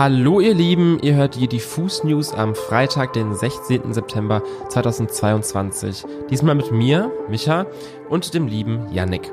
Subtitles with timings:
[0.00, 3.92] Hallo ihr Lieben, ihr hört die Diffus News am Freitag, den 16.
[3.92, 6.04] September 2022.
[6.30, 7.66] Diesmal mit mir, Micha,
[8.08, 9.30] und dem lieben Yannick.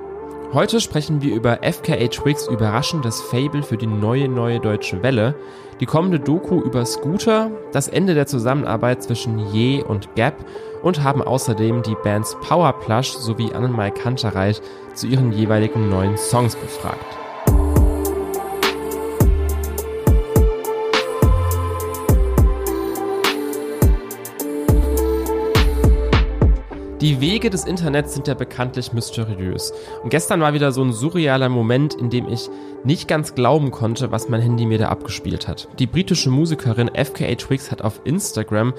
[0.51, 5.35] Heute sprechen wir über FKA Twigs überraschendes Fable für die neue neue deutsche Welle,
[5.79, 10.35] die kommende Doku über Scooter, das Ende der Zusammenarbeit zwischen Ye und Gap
[10.83, 14.61] und haben außerdem die Bands Powerplush sowie Annenmai Kantereit
[14.93, 17.26] zu ihren jeweiligen neuen Songs befragt.
[26.99, 29.71] Die Wege des Internets sind ja bekanntlich mysteriös.
[30.01, 32.49] Und gestern war wieder so ein surrealer Moment, in dem ich
[32.83, 35.67] nicht ganz glauben konnte, was mein Handy mir da abgespielt hat.
[35.77, 38.73] Die britische Musikerin FKA Twigs hat auf Instagram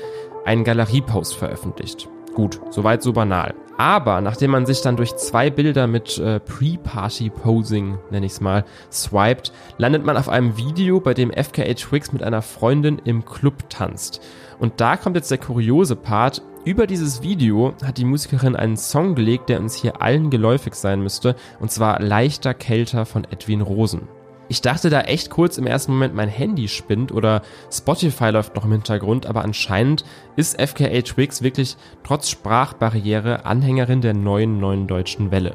[0.44, 2.08] einen Galeriepost veröffentlicht.
[2.34, 3.54] Gut, soweit so banal.
[3.76, 8.64] Aber nachdem man sich dann durch zwei Bilder mit äh, Pre-Party-Posing, nenne ich es mal,
[8.90, 13.70] swiped, landet man auf einem Video, bei dem FKA Twigs mit einer Freundin im Club
[13.70, 14.20] tanzt.
[14.58, 16.42] Und da kommt jetzt der kuriose Part.
[16.68, 21.00] Über dieses Video hat die Musikerin einen Song gelegt, der uns hier allen geläufig sein
[21.00, 24.06] müsste, und zwar Leichter Kälter von Edwin Rosen.
[24.50, 27.40] Ich dachte da echt kurz im ersten Moment, mein Handy spinnt oder
[27.72, 30.04] Spotify läuft noch im Hintergrund, aber anscheinend
[30.36, 35.54] ist FKA Twigs wirklich trotz Sprachbarriere Anhängerin der neuen neuen deutschen Welle.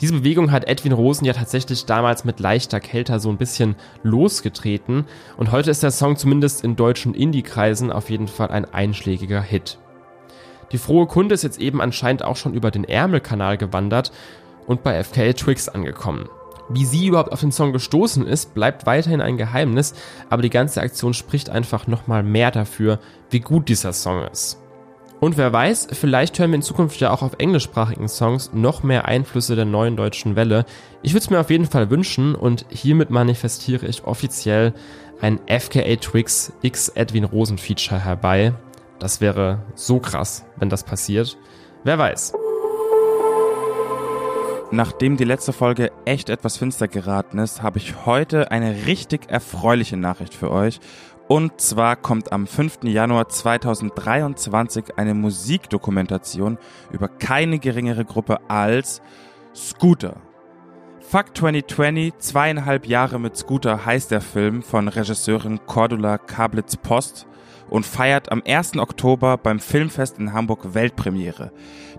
[0.00, 5.04] Diese Bewegung hat Edwin Rosen ja tatsächlich damals mit leichter Kälter so ein bisschen losgetreten
[5.36, 9.78] und heute ist der Song zumindest in deutschen Indie-Kreisen auf jeden Fall ein einschlägiger Hit.
[10.72, 14.10] Die frohe Kunde ist jetzt eben anscheinend auch schon über den Ärmelkanal gewandert
[14.66, 16.28] und bei FKA Twigs angekommen.
[16.68, 19.94] Wie sie überhaupt auf den Song gestoßen ist, bleibt weiterhin ein Geheimnis,
[20.30, 22.98] aber die ganze Aktion spricht einfach nochmal mehr dafür,
[23.30, 24.58] wie gut dieser Song ist.
[25.20, 29.04] Und wer weiß, vielleicht hören wir in Zukunft ja auch auf englischsprachigen Songs noch mehr
[29.04, 30.64] Einflüsse der neuen deutschen Welle.
[31.02, 34.72] Ich würde es mir auf jeden Fall wünschen und hiermit manifestiere ich offiziell
[35.20, 38.52] ein FKA Twigs X Edwin Rosen Feature herbei.
[39.02, 41.36] Das wäre so krass, wenn das passiert.
[41.82, 42.34] Wer weiß.
[44.70, 49.96] Nachdem die letzte Folge echt etwas finster geraten ist, habe ich heute eine richtig erfreuliche
[49.96, 50.78] Nachricht für euch.
[51.26, 52.84] Und zwar kommt am 5.
[52.84, 56.56] Januar 2023 eine Musikdokumentation
[56.92, 59.02] über keine geringere Gruppe als
[59.52, 60.14] Scooter.
[61.00, 67.26] Fuck 2020, zweieinhalb Jahre mit Scooter heißt der Film von Regisseurin Cordula Kablitz-Post
[67.72, 68.76] und feiert am 1.
[68.76, 71.52] Oktober beim Filmfest in Hamburg Weltpremiere.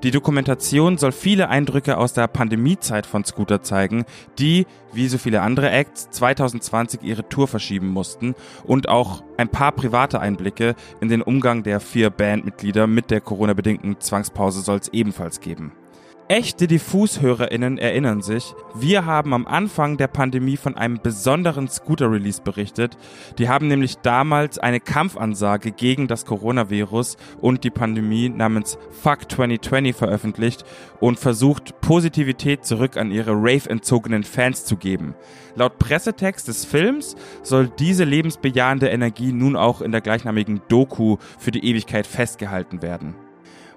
[0.04, 4.06] Die Dokumentation soll viele Eindrücke aus der Pandemiezeit von Scooter zeigen,
[4.38, 9.72] die, wie so viele andere Acts, 2020 ihre Tour verschieben mussten und auch ein paar
[9.72, 15.42] private Einblicke in den Umgang der vier Bandmitglieder mit der Corona-bedingten Zwangspause soll es ebenfalls
[15.42, 15.72] geben.
[16.30, 22.98] Echte Diffus-HörerInnen erinnern sich, wir haben am Anfang der Pandemie von einem besonderen Scooter-Release berichtet.
[23.38, 29.94] Die haben nämlich damals eine Kampfansage gegen das Coronavirus und die Pandemie namens Fuck 2020
[29.94, 30.64] veröffentlicht
[31.02, 35.16] und versucht, Positivität zurück an ihre Rave-entzogenen Fans zu geben.
[35.56, 41.52] Laut Pressetext des Films soll diese lebensbejahende Energie nun auch in der gleichnamigen Doku für
[41.52, 43.14] die Ewigkeit festgehalten werden.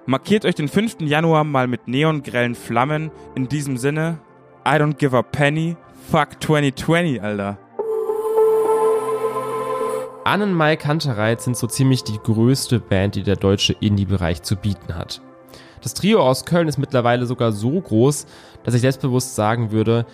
[0.09, 1.01] Markiert euch den 5.
[1.01, 3.11] Januar mal mit neongrellen Flammen.
[3.35, 4.19] In diesem Sinne,
[4.65, 5.75] I don't give a penny.
[6.09, 7.57] Fuck 2020, Alter.
[10.23, 15.21] Annenmai Kantereit sind so ziemlich die größte Band, die der deutsche Indie-Bereich zu bieten hat.
[15.81, 18.27] Das Trio aus Köln ist mittlerweile sogar so groß,
[18.63, 20.05] dass ich selbstbewusst sagen würde,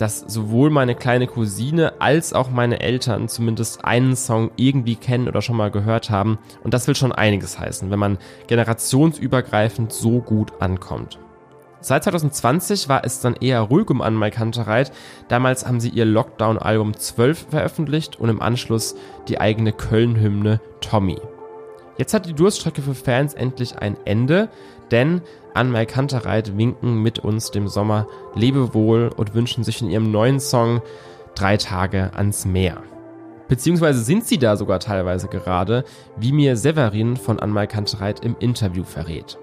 [0.00, 5.42] dass sowohl meine kleine Cousine als auch meine Eltern zumindest einen Song irgendwie kennen oder
[5.42, 6.38] schon mal gehört haben.
[6.64, 8.16] Und das will schon einiges heißen, wenn man
[8.46, 11.18] generationsübergreifend so gut ankommt.
[11.82, 14.90] Seit 2020 war es dann eher ruhig um Anmai Kantereit.
[15.28, 18.94] Damals haben sie ihr Lockdown-Album 12 veröffentlicht und im Anschluss
[19.28, 21.18] die eigene Köln-Hymne Tommy.
[21.98, 24.48] Jetzt hat die Durststrecke für Fans endlich ein Ende,
[24.90, 25.22] denn
[25.54, 30.82] Anmai Kantereit winken mit uns dem Sommer Lebewohl und wünschen sich in ihrem neuen Song
[31.34, 32.82] Drei Tage ans Meer.
[33.48, 35.84] Beziehungsweise sind sie da sogar teilweise gerade,
[36.16, 39.38] wie mir Severin von Anmai Kantereit im Interview verrät.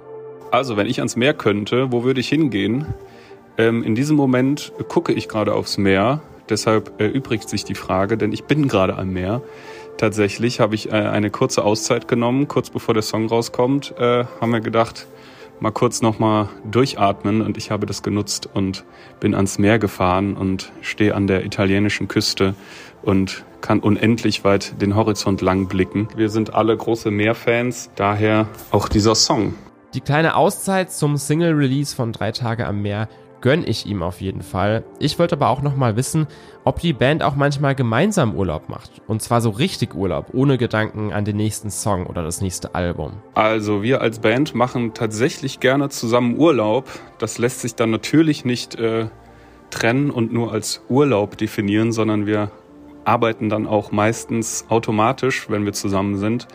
[0.51, 2.85] Also, wenn ich ans Meer könnte, wo würde ich hingehen?
[3.57, 8.31] Ähm, in diesem Moment gucke ich gerade aufs Meer, deshalb erübrigt sich die Frage, denn
[8.31, 9.41] ich bin gerade am Meer.
[9.97, 14.51] Tatsächlich habe ich äh, eine kurze Auszeit genommen, kurz bevor der Song rauskommt, äh, haben
[14.51, 15.07] wir gedacht,
[15.59, 18.85] mal kurz nochmal durchatmen und ich habe das genutzt und
[19.19, 22.55] bin ans Meer gefahren und stehe an der italienischen Küste
[23.01, 26.07] und kann unendlich weit den Horizont lang blicken.
[26.15, 29.55] Wir sind alle große Meerfans, daher auch dieser Song.
[29.93, 33.07] Die kleine Auszeit zum Single-Release von Drei Tage am Meer
[33.41, 34.83] gönn ich ihm auf jeden Fall.
[34.99, 36.27] Ich wollte aber auch nochmal wissen,
[36.63, 39.01] ob die Band auch manchmal gemeinsam Urlaub macht.
[39.07, 43.13] Und zwar so richtig Urlaub, ohne Gedanken an den nächsten Song oder das nächste Album.
[43.33, 46.89] Also wir als Band machen tatsächlich gerne zusammen Urlaub.
[47.19, 49.07] Das lässt sich dann natürlich nicht äh,
[49.69, 52.51] trennen und nur als Urlaub definieren, sondern wir
[53.05, 56.47] arbeiten dann auch meistens automatisch, wenn wir zusammen sind.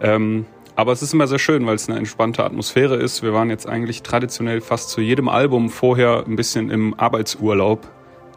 [0.00, 3.22] Ähm, aber es ist immer sehr schön, weil es eine entspannte Atmosphäre ist.
[3.22, 7.86] Wir waren jetzt eigentlich traditionell fast zu jedem Album vorher ein bisschen im Arbeitsurlaub,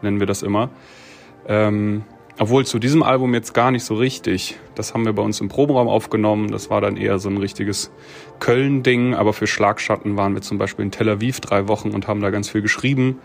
[0.02, 0.70] nennen wir das immer.
[1.48, 2.04] Ähm,
[2.38, 4.58] obwohl zu diesem Album jetzt gar nicht so richtig.
[4.74, 6.50] Das haben wir bei uns im Proberaum aufgenommen.
[6.50, 7.90] Das war dann eher so ein richtiges
[8.40, 9.14] Köln-Ding.
[9.14, 12.28] Aber für Schlagschatten waren wir zum Beispiel in Tel Aviv drei Wochen und haben da
[12.28, 13.20] ganz viel geschrieben,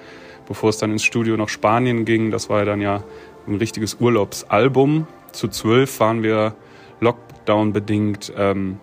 [0.47, 2.31] bevor es dann ins Studio nach Spanien ging.
[2.31, 3.03] Das war dann ja
[3.47, 5.07] ein richtiges Urlaubsalbum.
[5.33, 6.55] Zu zwölf waren wir
[7.01, 8.79] Lockdown bedingt ähm,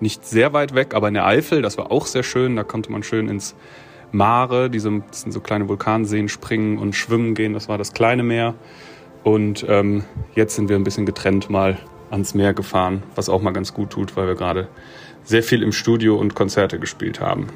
[0.00, 2.56] nicht sehr weit weg, aber in der Eifel, das war auch sehr schön.
[2.56, 3.54] Da konnte man schön ins
[4.12, 7.52] Mare, diese das sind so kleine Vulkanseen, springen und schwimmen gehen.
[7.52, 8.54] Das war das kleine Meer.
[9.22, 10.04] Und ähm,
[10.34, 11.78] jetzt sind wir ein bisschen getrennt mal
[12.10, 14.68] ans Meer gefahren, was auch mal ganz gut tut, weil wir gerade
[15.24, 17.48] sehr viel im Studio und Konzerte gespielt haben.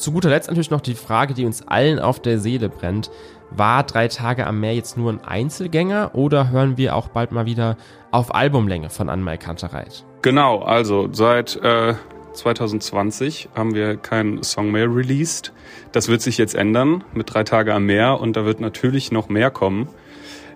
[0.00, 3.10] Zu guter Letzt natürlich noch die Frage, die uns allen auf der Seele brennt.
[3.50, 7.44] War drei Tage am Meer jetzt nur ein Einzelgänger oder hören wir auch bald mal
[7.44, 7.76] wieder
[8.10, 10.06] auf Albumlänge von Anmal Kantereit?
[10.22, 11.92] Genau, also seit äh,
[12.32, 15.52] 2020 haben wir keinen Song mehr released.
[15.92, 19.28] Das wird sich jetzt ändern mit drei Tage am Meer und da wird natürlich noch
[19.28, 19.86] mehr kommen.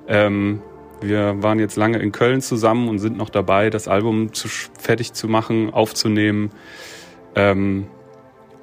[0.08, 0.62] Ähm,
[1.02, 5.12] wir waren jetzt lange in Köln zusammen und sind noch dabei, das Album zu, fertig
[5.12, 6.50] zu machen, aufzunehmen.
[7.34, 7.88] Ähm,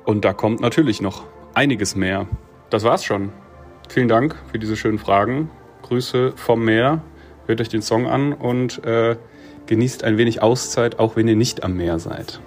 [0.05, 2.27] und da kommt natürlich noch einiges mehr.
[2.69, 3.31] Das war's schon.
[3.89, 5.49] Vielen Dank für diese schönen Fragen.
[5.83, 7.01] Grüße vom Meer.
[7.45, 9.17] Hört euch den Song an und äh,
[9.65, 12.39] genießt ein wenig Auszeit, auch wenn ihr nicht am Meer seid.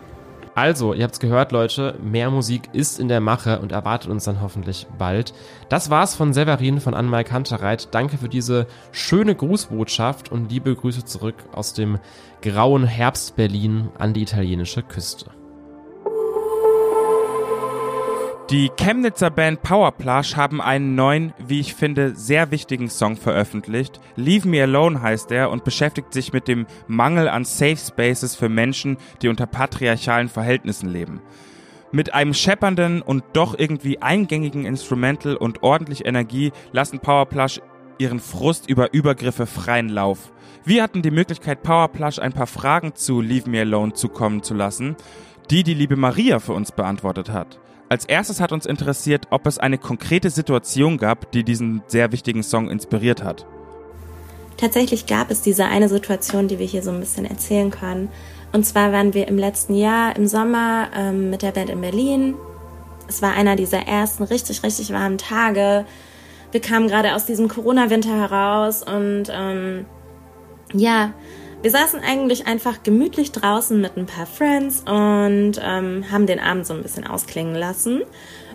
[0.54, 4.40] Also, ihr habt's gehört, Leute, mehr Musik ist in der Mache und erwartet uns dann
[4.40, 5.34] hoffentlich bald.
[5.68, 7.88] Das war's von Severin von Anmal Kantereit.
[7.92, 11.98] Danke für diese schöne Grußbotschaft und liebe Grüße zurück aus dem
[12.40, 15.26] grauen Herbst Berlin an die italienische Küste.
[18.50, 24.00] Die Chemnitzer Band Powerplush haben einen neuen, wie ich finde, sehr wichtigen Song veröffentlicht.
[24.16, 28.50] Leave Me Alone heißt er und beschäftigt sich mit dem Mangel an Safe Spaces für
[28.50, 31.22] Menschen, die unter patriarchalen Verhältnissen leben.
[31.90, 37.62] Mit einem scheppernden und doch irgendwie eingängigen Instrumental und ordentlich Energie lassen Powerplush
[37.96, 40.32] ihren Frust über Übergriffe freien Lauf.
[40.66, 44.96] Wir hatten die Möglichkeit, Powerplush ein paar Fragen zu Leave Me Alone zukommen zu lassen,
[45.50, 47.58] die die liebe Maria für uns beantwortet hat.
[47.88, 52.42] Als erstes hat uns interessiert, ob es eine konkrete Situation gab, die diesen sehr wichtigen
[52.42, 53.46] Song inspiriert hat.
[54.56, 58.08] Tatsächlich gab es diese eine Situation, die wir hier so ein bisschen erzählen können.
[58.52, 62.34] Und zwar waren wir im letzten Jahr im Sommer ähm, mit der Band in Berlin.
[63.08, 65.84] Es war einer dieser ersten richtig, richtig warmen Tage.
[66.52, 69.86] Wir kamen gerade aus diesem Corona-Winter heraus und ähm,
[70.72, 71.12] ja,
[71.64, 76.66] wir saßen eigentlich einfach gemütlich draußen mit ein paar Friends und ähm, haben den Abend
[76.66, 78.02] so ein bisschen ausklingen lassen.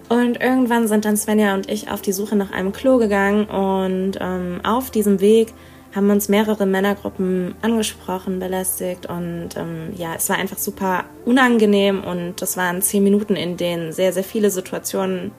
[0.09, 4.19] Und irgendwann sind dann Svenja und ich auf die Suche nach einem Klo gegangen und
[4.21, 5.55] ähm, auf diesem Weg
[5.95, 12.43] haben uns mehrere Männergruppen angesprochen, belästigt und ähm, ja, es war einfach super unangenehm und
[12.43, 15.31] das waren zehn Minuten, in denen sehr, sehr viele Situationen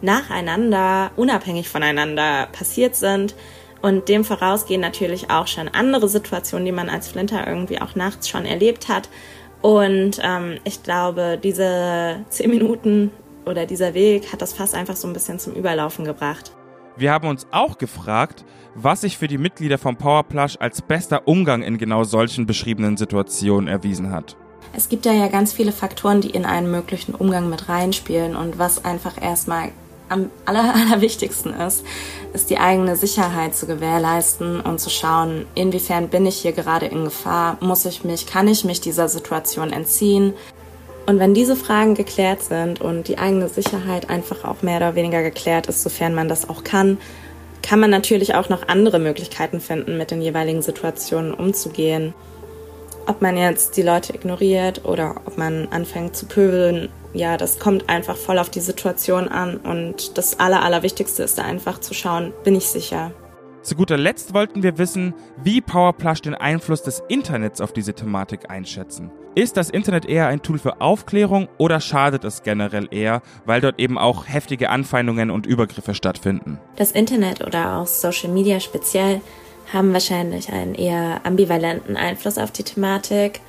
[0.00, 3.34] nacheinander, unabhängig voneinander passiert sind
[3.86, 8.28] und dem vorausgehen natürlich auch schon andere Situationen, die man als Flinter irgendwie auch nachts
[8.28, 9.08] schon erlebt hat.
[9.62, 13.12] Und ähm, ich glaube, diese zehn Minuten
[13.44, 16.50] oder dieser Weg hat das Fass einfach so ein bisschen zum Überlaufen gebracht.
[16.96, 18.44] Wir haben uns auch gefragt,
[18.74, 23.68] was sich für die Mitglieder vom Powerplush als bester Umgang in genau solchen beschriebenen Situationen
[23.68, 24.36] erwiesen hat.
[24.72, 28.58] Es gibt da ja ganz viele Faktoren, die in einen möglichen Umgang mit reinspielen und
[28.58, 29.70] was einfach erstmal
[30.08, 31.84] am aller, allerwichtigsten ist,
[32.32, 37.04] ist die eigene Sicherheit zu gewährleisten und zu schauen, inwiefern bin ich hier gerade in
[37.04, 40.34] Gefahr, muss ich mich, kann ich mich dieser Situation entziehen.
[41.06, 45.22] Und wenn diese Fragen geklärt sind und die eigene Sicherheit einfach auch mehr oder weniger
[45.22, 46.98] geklärt ist, sofern man das auch kann,
[47.62, 52.12] kann man natürlich auch noch andere Möglichkeiten finden, mit den jeweiligen Situationen umzugehen.
[53.06, 57.88] Ob man jetzt die Leute ignoriert oder ob man anfängt zu pöbeln ja, das kommt
[57.88, 62.32] einfach voll auf die Situation an und das Aller, Allerwichtigste ist da einfach zu schauen,
[62.44, 63.12] bin ich sicher.
[63.62, 68.48] Zu guter Letzt wollten wir wissen, wie Powerplush den Einfluss des Internets auf diese Thematik
[68.48, 69.10] einschätzen.
[69.34, 73.80] Ist das Internet eher ein Tool für Aufklärung oder schadet es generell eher, weil dort
[73.80, 76.58] eben auch heftige Anfeindungen und Übergriffe stattfinden?
[76.76, 79.20] Das Internet oder auch Social Media speziell
[79.72, 83.40] haben wahrscheinlich einen eher ambivalenten Einfluss auf die Thematik.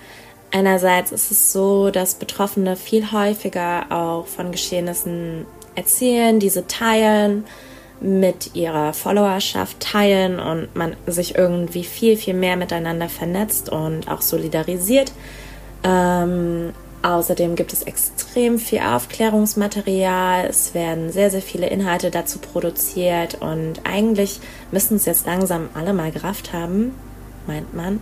[0.51, 7.45] Einerseits ist es so, dass Betroffene viel häufiger auch von Geschehnissen erzählen, diese teilen,
[7.99, 14.21] mit ihrer Followerschaft teilen und man sich irgendwie viel, viel mehr miteinander vernetzt und auch
[14.21, 15.11] solidarisiert.
[15.83, 20.45] Ähm, außerdem gibt es extrem viel Aufklärungsmaterial.
[20.45, 24.39] Es werden sehr, sehr viele Inhalte dazu produziert und eigentlich
[24.71, 26.93] müssen es jetzt langsam alle mal gerafft haben,
[27.47, 27.99] meint man.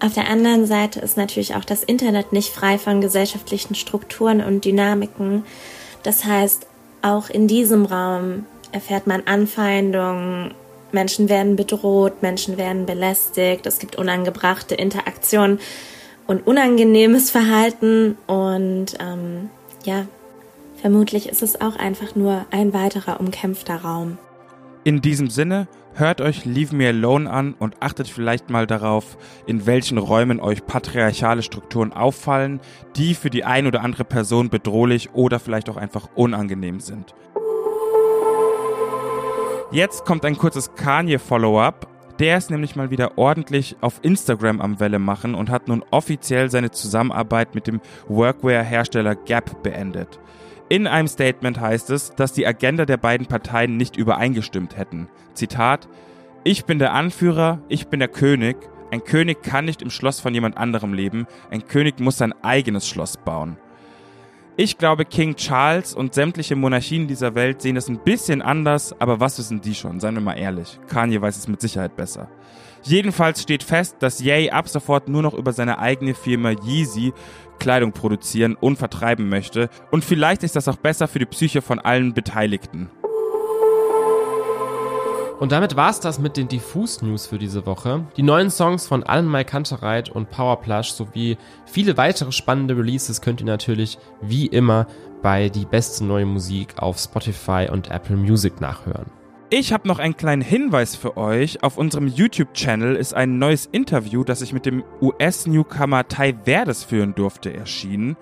[0.00, 4.64] Auf der anderen Seite ist natürlich auch das Internet nicht frei von gesellschaftlichen Strukturen und
[4.64, 5.44] Dynamiken.
[6.04, 6.66] Das heißt,
[7.02, 10.54] auch in diesem Raum erfährt man Anfeindungen,
[10.92, 15.58] Menschen werden bedroht, Menschen werden belästigt, es gibt unangebrachte Interaktionen
[16.26, 19.50] und unangenehmes Verhalten und ähm,
[19.84, 20.06] ja,
[20.80, 24.18] vermutlich ist es auch einfach nur ein weiterer umkämpfter Raum.
[24.88, 29.66] In diesem Sinne, hört euch Leave Me Alone an und achtet vielleicht mal darauf, in
[29.66, 32.58] welchen Räumen euch patriarchale Strukturen auffallen,
[32.96, 37.14] die für die ein oder andere Person bedrohlich oder vielleicht auch einfach unangenehm sind.
[39.72, 41.86] Jetzt kommt ein kurzes Kanye-Follow-up.
[42.18, 46.50] Der ist nämlich mal wieder ordentlich auf Instagram am Welle machen und hat nun offiziell
[46.50, 50.18] seine Zusammenarbeit mit dem Workwear-Hersteller Gap beendet.
[50.70, 55.08] In einem Statement heißt es, dass die Agenda der beiden Parteien nicht übereingestimmt hätten.
[55.32, 55.88] Zitat:
[56.44, 58.56] Ich bin der Anführer, ich bin der König.
[58.90, 61.26] Ein König kann nicht im Schloss von jemand anderem leben.
[61.50, 63.56] Ein König muss sein eigenes Schloss bauen.
[64.60, 69.20] Ich glaube, King Charles und sämtliche Monarchien dieser Welt sehen es ein bisschen anders, aber
[69.20, 70.00] was wissen die schon?
[70.00, 70.80] Seien wir mal ehrlich.
[70.88, 72.28] Kanye weiß es mit Sicherheit besser.
[72.82, 77.12] Jedenfalls steht fest, dass Ye ab sofort nur noch über seine eigene Firma Yeezy
[77.60, 79.70] Kleidung produzieren und vertreiben möchte.
[79.92, 82.90] Und vielleicht ist das auch besser für die Psyche von allen Beteiligten.
[85.38, 88.04] Und damit war's das mit den Diffus News für diese Woche.
[88.16, 93.46] Die neuen Songs von Mai Kantereit und Powerplush sowie viele weitere spannende Releases könnt ihr
[93.46, 94.88] natürlich wie immer
[95.22, 99.12] bei die beste neue Musik auf Spotify und Apple Music nachhören.
[99.50, 101.62] Ich habe noch einen kleinen Hinweis für euch.
[101.62, 107.14] Auf unserem YouTube-Channel ist ein neues Interview, das ich mit dem US-Newcomer Ty Verdes führen
[107.14, 108.16] durfte, erschienen.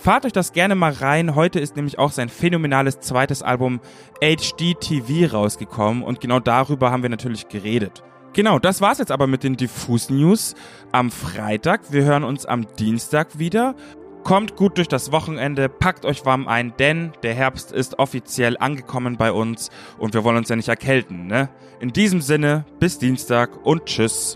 [0.00, 1.34] Fahrt euch das gerne mal rein.
[1.34, 3.80] Heute ist nämlich auch sein phänomenales zweites Album
[4.22, 8.02] HD TV rausgekommen und genau darüber haben wir natürlich geredet.
[8.32, 10.54] Genau, das war's jetzt aber mit den Diffus News
[10.90, 11.92] am Freitag.
[11.92, 13.74] Wir hören uns am Dienstag wieder.
[14.24, 19.18] Kommt gut durch das Wochenende, packt euch warm ein, denn der Herbst ist offiziell angekommen
[19.18, 21.50] bei uns und wir wollen uns ja nicht erkälten, ne?
[21.78, 24.34] In diesem Sinne, bis Dienstag und tschüss.